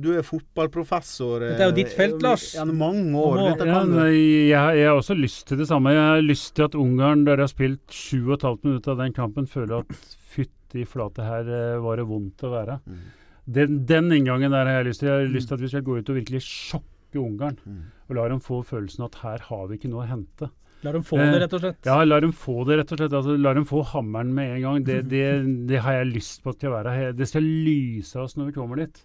[0.00, 1.40] du er fotballprofessor.
[1.44, 2.46] Dette er jo ditt felt, eh, Lars.
[2.56, 3.36] Gjennom mange år.
[3.36, 3.96] Må- Dette Ja, du.
[4.00, 5.92] jeg, jeg har også lyst til det samme.
[5.92, 9.46] Jeg har lyst til at Ungarn, der jeg har spilt 7,5 minutter av den kampen,
[9.46, 9.88] føler at
[10.34, 12.80] fytti flate, her eh, var det vondt å være.
[12.86, 12.98] Mm.
[13.46, 15.08] Den, den inngangen der har jeg lyst til.
[15.08, 17.56] Jeg har lyst til at vi skal gå ut og virkelig sjokke Ungarn.
[17.64, 17.82] Mm.
[18.10, 20.50] Og la dem få følelsen at her har vi ikke noe å hente.
[20.84, 21.78] La dem få det, rett og slett.
[21.88, 23.14] Ja, la dem få det, rett og slett.
[23.16, 24.84] Altså, la dem få hammeren med en gang.
[24.84, 26.92] Det, det, det har jeg lyst på til å være.
[26.94, 27.12] her.
[27.16, 29.00] Det skal lyse oss når vi kommer dit.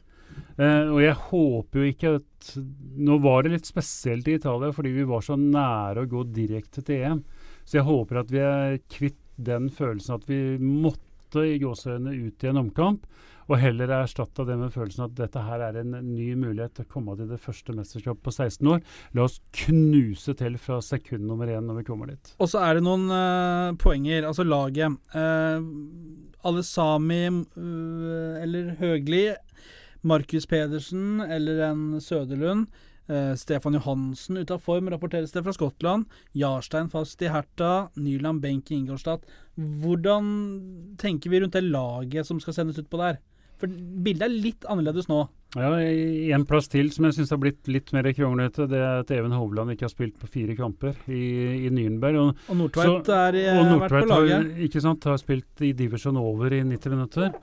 [0.58, 2.50] Eh, og jeg håper jo ikke at
[3.02, 6.84] Nå var det litt spesielt i Italia fordi vi var så nære å gå direkte
[6.86, 7.24] til EM.
[7.66, 12.44] Så jeg håper at vi er kvitt den følelsen at vi måtte i gåseøynene ut
[12.44, 13.06] i en omkamp,
[13.52, 16.92] og heller erstatta det med følelsen at dette her er en ny mulighet til å
[16.92, 18.84] komme til det første mesterskapet på 16 år.
[19.18, 22.34] La oss knuse til fra sekund nummer én når vi kommer dit.
[22.40, 24.28] Og så er det noen uh, poenger.
[24.30, 24.96] Altså laget.
[25.16, 25.60] Uh,
[26.48, 29.26] alle Sami uh, eller Høgli,
[30.02, 32.70] Markus Pedersen eller en Søderlund.
[33.10, 36.06] Uh, Stefan Johansen ute av form, rapporteres det fra Skottland.
[36.38, 37.90] Jarstein fast i Herta.
[38.00, 39.26] Nyland benk i Ingolstadt.
[39.58, 40.32] Hvordan
[41.02, 43.20] tenker vi rundt det laget som skal sendes ut på der?
[43.62, 45.26] For bildet er litt annerledes nå.
[45.60, 45.70] Ja,
[46.34, 49.36] En plass til som jeg syns har blitt litt mer kronglete, det er at Even
[49.36, 52.22] Hovland ikke har spilt på fire kamper i, i Nürnberg.
[52.22, 54.38] Og, og Nordtveit er og Nordtveit vært på laget.
[54.38, 57.36] Har, ikke sant, har spilt i divisjon over i 90 minutter.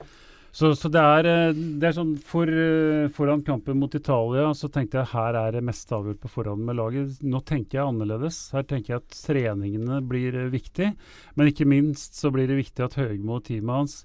[0.51, 4.69] Så, så det, er, eh, det, er, sånn for, eh, Foran kampen mot Italia så
[4.73, 7.19] tenkte jeg her er det mest avgjort på forhånd med laget.
[7.21, 8.41] Nå tenker jeg annerledes.
[8.55, 10.91] Her tenker jeg at treningene blir eh, viktig.
[11.37, 13.99] Men ikke minst så blir det viktig at Høgmo og teamet hans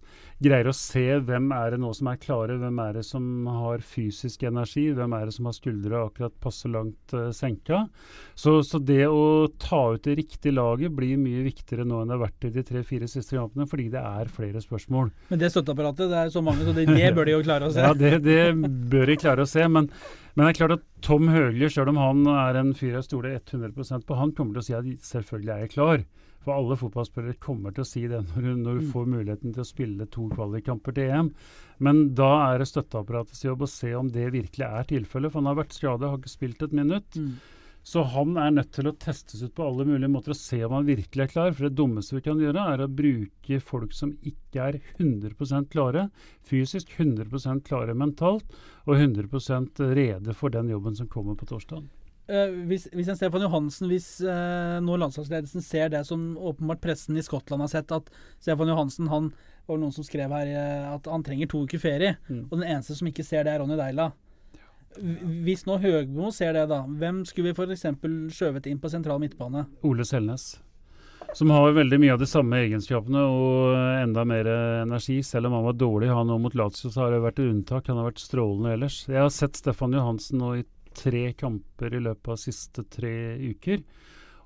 [0.44, 3.84] greier å se hvem er det nå som er klare, hvem er det som har
[3.84, 7.84] fysisk energi, hvem er det som har skuldre akkurat passe langt uh, senka.
[8.34, 12.18] Så, så, det å ta ut det riktige laget blir mye viktigere nå enn det
[12.18, 15.12] har vært i de tre-fire siste kampene, fordi det er flere spørsmål.
[15.30, 17.74] Men det støtteapparatet, det er så mange, så det, det bør de jo klare å
[17.74, 17.84] se.
[17.88, 18.42] ja, det, det
[18.92, 19.64] bør de klare å se.
[19.68, 19.90] men
[20.34, 23.36] men det er klart at Tom Høgli, selv om han er en fyr jeg stoler
[23.38, 26.02] 100% på, han kommer til å si at selvfølgelig er jeg klar.
[26.44, 28.92] For alle fotballspillere kommer til å si det når, når du mm.
[28.92, 31.32] får muligheten til å spille to kvalikkamper til EM.
[31.84, 35.32] Men da er det støtteapparatets jobb å se om det virkelig er tilfellet.
[35.32, 37.16] For han har vært skadet, har ikke spilt et minutt.
[37.16, 37.36] Mm.
[37.84, 40.72] Så han er nødt til å testes ut på alle mulige måter og se om
[40.72, 41.50] han virkelig er klar.
[41.52, 46.06] For det dummeste vi kan gjøre, er å bruke folk som ikke er 100% klare
[46.48, 51.84] fysisk, 100% klare mentalt og 100% rede for den jobben som kommer på torsdag.
[52.24, 57.18] Uh, hvis, hvis en Stefan Johansen, hvis uh, nå landslagsledelsen ser det som åpenbart pressen
[57.20, 58.08] i Skottland har sett, at
[58.40, 59.28] Stefan Johansen han
[59.68, 62.46] var noen som skrev her uh, at han trenger to uker ferie, mm.
[62.48, 64.08] og den eneste som ikke ser det, er Ronny Deila.
[65.44, 67.90] Hvis nå Høgmo ser det, da, hvem skulle vi f.eks.
[68.38, 69.66] skjøvet inn på sentral midtbane?
[69.84, 70.54] Ole Selnes.
[71.34, 74.46] Som har veldig mye av de samme egenskapene og enda mer
[74.84, 75.16] energi.
[75.26, 77.88] Selv om han var dårlig han nå mot Lazio, så har det vært unntak.
[77.90, 79.00] Han har vært strålende ellers.
[79.08, 80.62] Jeg har sett Stefan Johansen nå i
[80.96, 83.82] tre kamper i løpet av siste tre uker.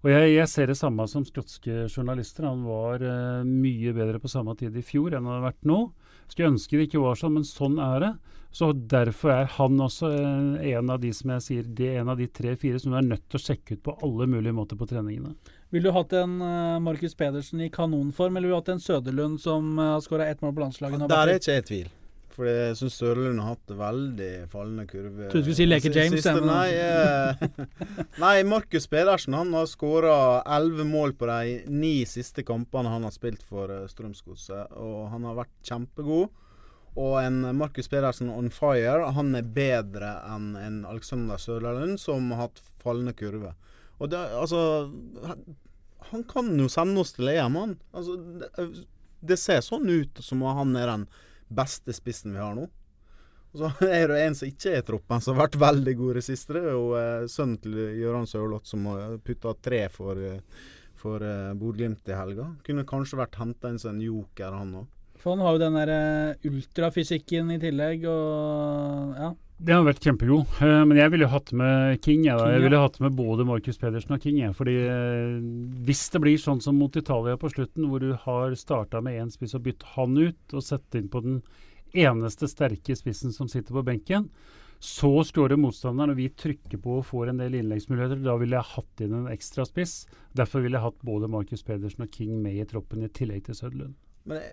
[0.04, 2.46] Og jeg, jeg ser det samme som skotske journalister.
[2.46, 5.88] Han var uh, mye bedre på samme tid i fjor enn han har vært nå.
[6.28, 8.12] Skulle ønske det ikke var sånn, men sånn er det.
[8.54, 12.12] Så Derfor er han også uh, en av de som jeg sier, det er en
[12.14, 14.78] av de tre-fire som du er nødt til å sjekke ut på alle mulige måter
[14.78, 15.34] på treningene.
[15.74, 19.42] Vil du hatt en uh, Markus Pedersen i kanonform, eller vil du hatt en Søderlund
[19.42, 21.08] som har skåra ett mål på landslaget?
[21.08, 21.94] Ja, der er ikke jeg i tvil.
[22.38, 25.26] For jeg syns Sørlund har hatt veldig fallende kurve.
[25.26, 26.20] Trodde du skulle si Leke James.
[26.22, 27.72] Siste, nei, eh,
[28.22, 30.12] nei, Markus Pedersen han har skåra
[30.46, 34.70] elleve mål på de ni siste kampene han har spilt for uh, Strømsgodset.
[34.78, 36.30] Og han har vært kjempegod.
[36.94, 42.46] Og en Markus Pedersen on fire, han er bedre enn en Alexander Sørlund, som har
[42.46, 43.56] hatt fallende kurve.
[43.98, 44.60] Og det, altså
[46.12, 47.80] Han kan jo sende oss til EM, han.
[47.90, 48.86] Altså, det,
[49.26, 51.10] det ser sånn ut som han er den
[51.48, 52.66] beste spissen vi har nå.
[53.54, 56.12] Og så er det en som ikke er i troppen, som har vært veldig god
[56.12, 56.58] i det siste.
[56.58, 60.62] Er eh, sønnen til Gøran Sørloth som har putta tre for, eh,
[60.98, 62.50] for eh, Bodø-Glimt i helga.
[62.66, 64.94] Kunne kanskje vært henta inn som en joker, han òg.
[65.18, 69.30] For han har jo den der uh, ultrafysikken i tillegg, og ja.
[69.58, 72.22] Det har vært kjempegod, uh, men jeg ville hatt med King.
[72.28, 74.38] Jeg, King, jeg ville hatt med både Markus Pedersen og King.
[74.44, 75.40] Jeg, fordi uh,
[75.88, 79.34] Hvis det blir sånn som mot Italia på slutten, hvor du har starta med én
[79.34, 81.42] spiss og bytt han ut, og sett inn på den
[81.96, 84.28] eneste sterke spissen som sitter på benken,
[84.78, 88.20] så står det motstanderen, og vi trykker på og får en del innleggsmuligheter.
[88.22, 90.04] Da ville jeg hatt inn en ekstra spiss.
[90.38, 93.58] Derfor ville jeg hatt både Markus Pedersen og King med i troppen, i tillegg til
[93.58, 93.96] Sødlund.
[94.28, 94.44] Men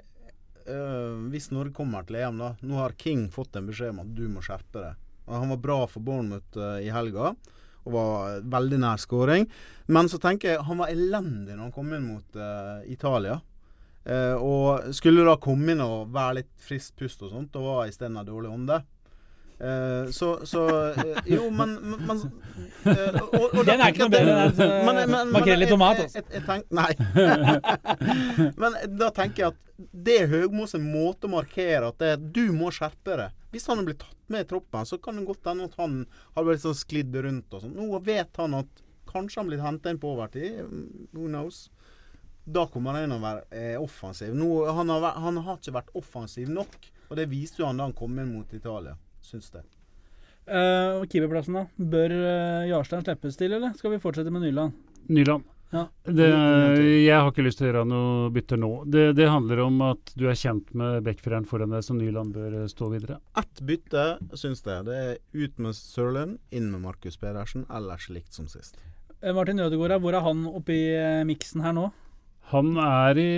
[0.69, 4.13] uh, hvis Norge kommer til EM, da Nå har King fått en beskjed om at
[4.17, 5.01] du må skjerpe deg.
[5.31, 7.33] Han var bra for Bournemouth uh, i helga
[7.85, 9.43] og var veldig nær skåring.
[9.93, 13.41] Men så tenker jeg han var elendig når han kom inn mot uh, Italia.
[14.41, 18.17] og skulle da komme inn og være litt frisk pust og sånt, og var isteden
[18.21, 18.79] av dårlig ånde.
[19.55, 25.05] Uh, så, så uh, Jo, men, men uh, og, og Den er ikke noe bedre
[25.05, 26.57] enn makrell i tomat, altså.
[26.75, 26.89] nei.
[28.61, 29.61] men da tenker jeg at
[29.95, 33.37] det er Høgmos måte å markere at det, du må skjerpe deg.
[33.55, 36.01] Hvis han blitt tatt med i troppen, så kan det godt hende at han
[36.35, 37.79] har blitt sånn sklidd rundt og sånn.
[37.79, 40.59] Nå vet han at kanskje han blir henta inn på overtid.
[41.15, 41.69] Who knows?
[42.43, 44.35] Da kommer han inn og være offensiv.
[44.35, 46.75] Nå, han, har, han har ikke vært offensiv nok,
[47.07, 49.65] og det viste jo han da han kom inn mot Italia syns det.
[50.45, 51.65] Uh, Keeperplassen, da.
[51.95, 54.77] Bør uh, Jarstein slippes til, eller skal vi fortsette med Nyland?
[55.09, 55.45] Nyland.
[56.05, 56.27] Det,
[57.03, 58.69] jeg har ikke lyst til å gjøre noe bytter nå.
[58.91, 62.61] Det, det handler om at du er kjent med backfireren foran deg, så Nyland bør
[62.61, 63.17] eh, stå videre.
[63.41, 64.05] Ett bytte,
[64.37, 64.85] syns jeg.
[64.87, 67.65] Det er ut med Sørlund, inn med Markus Pedersen.
[67.73, 68.79] Ellers likt som sist.
[69.19, 70.79] Eh, Martin Ødegaard, hvor er han oppi
[71.27, 71.89] miksen her nå?
[72.51, 73.29] Han er i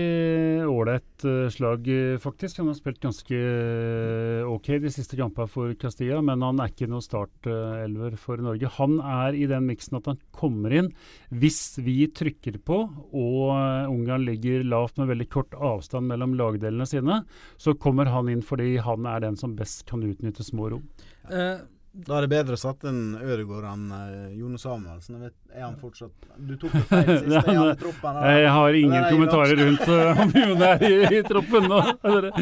[0.68, 2.60] ålreit uh, slag, eh, faktisk.
[2.60, 6.90] Han har spilt ganske eh, OK de siste kampene for Castilla, men han er ikke
[6.92, 8.68] noe startelver for Norge.
[8.76, 10.92] Han er i den miksen at han kommer inn
[11.32, 16.88] hvis vi trykker på og uh, Ungarn ligger lavt med veldig kort avstand mellom lagdelene
[16.90, 17.22] sine.
[17.56, 20.84] Så kommer han inn fordi han er den som best kan utnytte små rom.
[21.32, 21.64] Eh,
[22.06, 25.16] Da er det bedre å sette en Ødegaard enn uh, Jone Samuelsen.
[25.18, 27.32] Jeg vet, er han fortsatt Du tok det feil sist.
[27.38, 28.20] Er han i troppen?
[28.20, 28.36] eller?
[28.38, 31.80] Jeg har ingen er kommentarer rundt uh, om Jone er i, i troppen nå.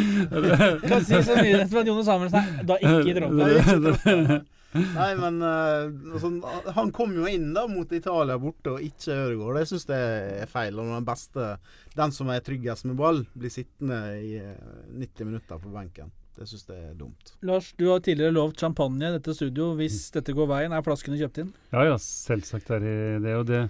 [0.89, 4.35] Kan si så mye som at Jone Samuelsen er da ikke i troppen.
[4.75, 5.87] Nei, men uh,
[6.17, 6.33] altså,
[6.75, 9.61] han kom jo inn da mot Italia borte, og ikke Ødegaard.
[9.61, 10.83] Det syns jeg er feil.
[10.83, 11.47] Og den beste,
[11.95, 16.11] den som er tryggest med ball, blir sittende i uh, 90 minutter på benken.
[16.36, 17.34] Det syns jeg er dumt.
[17.48, 20.76] Lars, du har tidligere lovt champagne i dette studio hvis dette går veien.
[20.76, 21.52] Er flaskene kjøpt inn?
[21.71, 23.36] Ja, ja, selvsagt er det det.
[23.39, 23.62] Og det,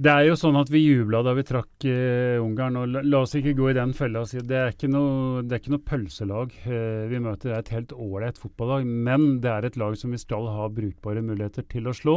[0.00, 2.80] det er jo sånn at vi jubla da vi trakk eh, Ungarn.
[2.80, 5.44] og la, la oss ikke gå i den fella og si det er ikke noe,
[5.44, 7.52] det er ikke noe pølselag eh, vi møter.
[7.52, 10.66] Det er et helt ålreit fotballag, men det er et lag som vi skal ha
[10.74, 12.16] brukbare muligheter til å slå.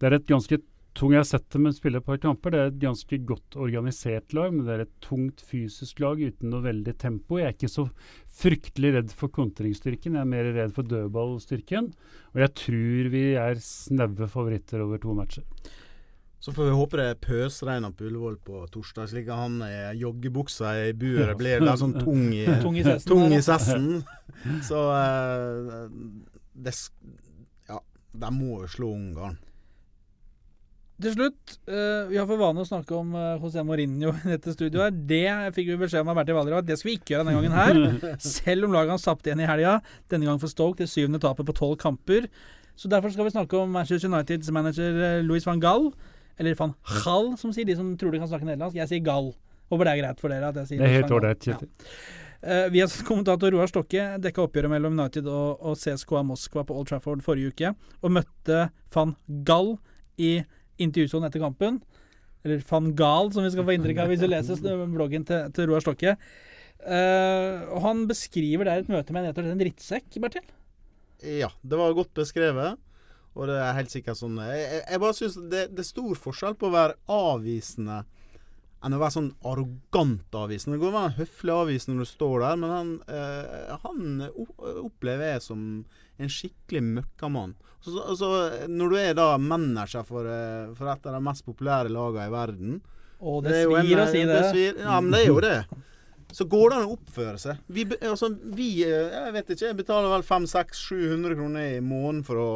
[0.00, 0.62] Det er et ganske
[0.98, 2.52] tung Jeg har sett dem spille på et kamper.
[2.52, 6.50] Det er et ganske godt organisert lag, men det er et tungt fysisk lag uten
[6.52, 7.38] noe veldig tempo.
[7.38, 7.86] Jeg er ikke så
[8.38, 11.92] fryktelig redd for kontringsstyrken, jeg er mer redd for dødballstyrken.
[12.34, 15.46] Og jeg tror vi er snaue favoritter over to matcher.
[16.38, 19.98] Så får vi håpe det er pøsregner på Ullevål på torsdag, slik at han i
[19.98, 22.78] joggebuksa i buret blir litt sånn tung i, Tung
[23.34, 23.88] i sessen.
[24.68, 25.90] Så uh,
[26.54, 26.74] det,
[27.66, 27.82] Ja,
[28.22, 29.38] de må jo slå Ungarn.
[30.98, 34.50] Til slutt, eh, vi har for vane å snakke om uh, José Mourinho i dette
[34.54, 34.96] studioet.
[35.06, 37.36] Det fikk vi beskjed om av Bertil Valderhaug at det skal vi ikke gjøre denne
[37.38, 38.16] gangen her.
[38.24, 39.76] Selv om laget hans tapte igjen i helga,
[40.10, 42.26] denne gangen for Stoke, det syvende tapet på tolv kamper.
[42.78, 45.92] Så derfor skal vi snakke om Manchester Uniteds manager eh, Louis van Gall,
[46.38, 48.78] Eller van Hall, som sier de som tror de kan snakke nederlandsk.
[48.78, 49.32] Jeg sier Gall.
[49.70, 51.54] Håper det er greit for dere at jeg sier Det er helt ordentlig.
[51.54, 52.26] Ålreit, Kjetil.
[52.42, 56.74] Eh, vi har kommentator Roar Stokke dekka oppgjøret mellom United og, og CSKA Moskva på
[56.78, 59.14] Old Trafford forrige uke, og møtte van
[59.46, 59.76] Gall
[60.18, 60.40] i
[60.82, 61.80] intervjusonen etter kampen.
[62.46, 64.62] Eller van Gaal, som vi skal få inntrykk av hvis du leser
[64.96, 66.14] bloggen til, til Roar Stokke.
[66.78, 70.46] Uh, og Han beskriver der et møte med en en drittsekk, Bertil.
[71.18, 72.78] Ja, det var godt beskrevet.
[73.38, 76.56] Og det er helt sikkert sånn Jeg, jeg, bare syns det, det er stor forskjell
[76.58, 78.02] på å være avvisende
[78.78, 80.76] enn å være sånn arrogant avvisende.
[80.76, 84.20] Det går an å være høflig avvisende når du står der, men han, eh, han
[84.84, 85.64] opplever jeg som
[86.18, 87.54] en skikkelig møkkamann.
[87.80, 88.28] Så, så,
[88.68, 92.32] når du er da manager for, eh, for et av de mest populære lagene i
[92.34, 92.80] verden
[93.20, 94.40] Og det, det svir en- å si det.
[94.52, 95.58] svir, ja, men det er jo det.
[96.34, 97.58] Så går det an å oppføre seg.
[97.72, 102.36] Vi, altså, vi eh, Jeg vet ikke, jeg betaler vel 500-700 kroner i måneden for
[102.42, 102.50] å,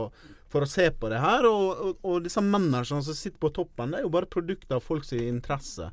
[0.53, 1.47] for å se på det her.
[1.49, 4.85] Og, og, og disse managerne som sitter på toppen, det er jo bare produkter av
[4.85, 5.89] folks interesse.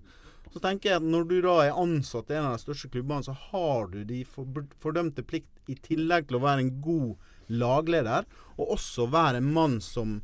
[0.49, 3.21] Så tenker jeg at når du da er ansatt i en av de største klubbene,
[3.23, 7.11] så har du de fordømte plikt, i tillegg til å være en god
[7.49, 10.19] lagleder, og også være en mann som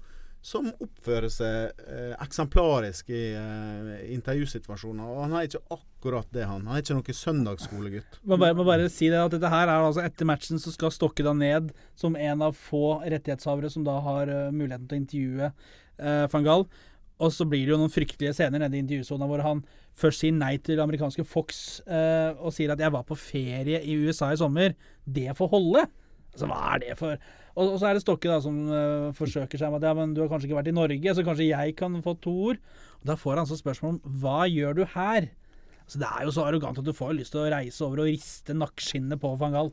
[0.45, 5.07] som oppfører seg eh, eksemplarisk i eh, intervjusituasjoner.
[5.09, 6.67] Og han er ikke akkurat det, han.
[6.69, 8.19] Han er ikke noen søndagsskolegutt.
[8.29, 10.93] Man bare, må bare si det at dette her er altså Etter matchen så skal
[10.93, 15.01] Stokke da ned som en av få rettighetshavere som da har uh, muligheten til å
[15.01, 16.67] intervjue uh, van Gaal.
[17.25, 19.65] Og så blir det jo noen fryktelige scener nede i intervjusona hvor han
[19.97, 23.97] først sier nei til amerikanske Fox uh, og sier at 'jeg var på ferie i
[23.97, 24.77] USA i sommer'.
[25.09, 25.88] Det får holde.
[26.35, 27.15] Altså, hva er det for
[27.55, 30.11] Og, og så er det Stokke da som uh, forsøker seg med at ja, men
[30.11, 32.59] du har kanskje ikke vært i Norge, så kanskje jeg kan få to ord.
[32.99, 35.29] Og Da får han så spørsmål om hva gjør du her?
[35.87, 38.09] Så det er jo så arrogant at du får lyst til å reise over og
[38.09, 39.71] riste nakkeskinnet på van Gaal.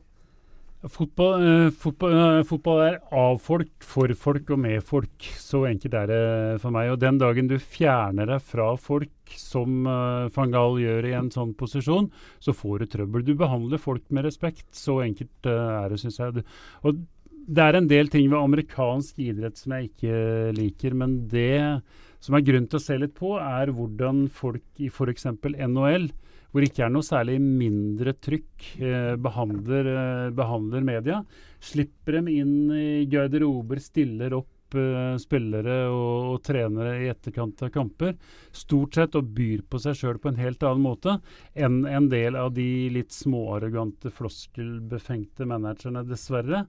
[0.83, 5.14] Fotball, eh, fotball, eh, fotball er av folk, for folk og med folk.
[5.38, 6.90] Så enkelt er det for meg.
[6.90, 11.31] Og den dagen du fjerner deg fra folk, som eh, van Gaal gjør i en
[11.31, 12.11] sånn posisjon,
[12.42, 13.23] så får du trøbbel.
[13.23, 14.66] Du behandler folk med respekt.
[14.75, 16.42] Så enkelt eh, er det, syns jeg.
[16.83, 17.05] Og
[17.47, 20.18] det er en del ting ved amerikansk idrett som jeg ikke
[20.59, 21.81] liker, men det
[22.23, 25.31] som er grunn til å se litt på, er hvordan folk i f.eks.
[25.31, 26.11] NHL
[26.53, 31.23] hvor det ikke er noe særlig mindre trykk, eh, behandler, eh, behandler media.
[31.65, 37.73] Slipper dem inn i garderober, stiller opp eh, spillere og, og trenere i etterkant av
[37.73, 38.19] kamper.
[38.53, 41.17] Stort sett og byr på seg sjøl på en helt annen måte
[41.57, 46.67] enn en del av de litt småarrogante, floskelbefengte managerne, dessverre.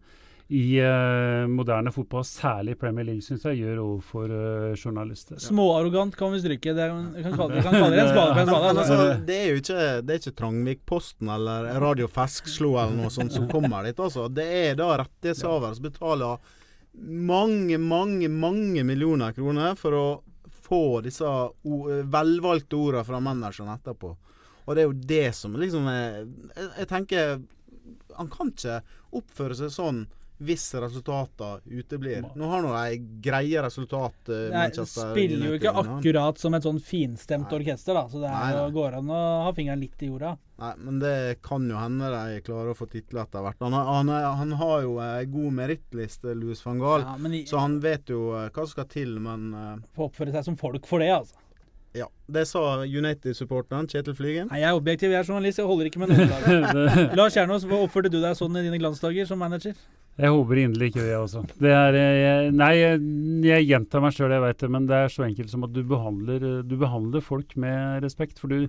[0.47, 5.39] I uh, moderne fotball, særlig Premier League, syns jeg, gjør overfor uh, journalister.
[5.41, 6.73] Småarrogant kan vi stryke.
[6.75, 8.73] Det, vi kan kalle, kan kalle det en spade for en spade.
[8.73, 8.97] Altså.
[8.97, 13.35] altså, det er jo ikke, det er ikke Trangvikposten eller Radio Feskslo eller noe sånt
[13.35, 14.03] som kommer dit.
[14.03, 14.27] Altså.
[14.27, 16.53] Det er da rettighetshaver som betaler
[17.31, 20.05] mange, mange, mange millioner kroner for å
[20.63, 24.11] få disse o velvalgte ordene fra manageren etterpå.
[24.63, 27.33] Og det er jo det som liksom er Jeg, jeg tenker
[28.15, 28.77] Han kan ikke
[29.19, 30.05] oppføre seg sånn
[30.47, 32.23] hvis resultatene uteblir.
[32.37, 34.15] Nå har nå de greie resultat.
[34.29, 37.59] uh, Manchester Nei, spiller jo ikke akkurat som et sånn finstemt Nei.
[37.59, 38.05] orkester, da.
[38.11, 40.33] Så det er, Nei, jo- går an å ha fingeren litt i jorda.
[40.63, 41.13] Nei, men det
[41.43, 43.63] kan jo hende de klarer å få titler etter hvert.
[43.65, 44.11] Han, han,
[44.43, 48.29] han har jo ei god merittliste, Louis van Gaal, Ja, i, så han vet jo
[48.37, 49.17] eh, hva som skal til.
[49.23, 51.39] Men uh, får oppføre seg som folk for det, altså.
[51.97, 54.47] ja, det sa United-supporteren Kjetil Flygen.
[54.53, 57.01] Nei, jeg er objektiv, jeg er journalist, jeg holder ikke med noen lag.
[57.19, 59.75] Lars Kjernås, oppførte du deg sånn i dine glansdager som manager?
[60.14, 61.39] Jeg håper inderlig ikke det, altså.
[61.41, 61.55] også.
[61.64, 62.99] Det er, eh, jeg, nei, jeg,
[63.47, 65.80] jeg gjentar meg sjøl, jeg veit det, men det er så enkelt som at du
[65.89, 68.38] behandler, eh, du behandler folk med respekt.
[68.38, 68.68] For du,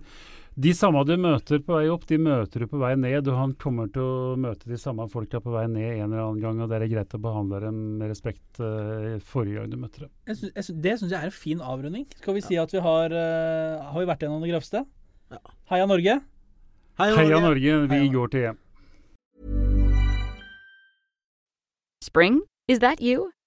[0.56, 3.28] de samme du møter på vei opp, de møter du på vei ned.
[3.28, 6.40] Og han kommer til å møte de samme folka på vei ned en eller annen
[6.46, 10.06] gang, og det er greit å behandle dem med respekt uh, forrige gang du møter
[10.06, 10.14] dem.
[10.30, 12.08] Jeg synes, jeg syns- det syns jeg er en fin avrunding.
[12.22, 14.86] Skal vi si at vi har uh, Har vi vært gjennom det grøvste?
[15.34, 15.44] Ja.
[15.74, 16.20] Heia Norge.
[17.04, 18.63] Heia Norge, vi Heia går til EM.
[22.14, 22.42] Spring?
[22.68, 23.32] Is that you?